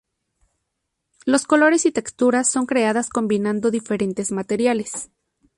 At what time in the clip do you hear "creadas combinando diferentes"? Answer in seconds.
2.65-4.31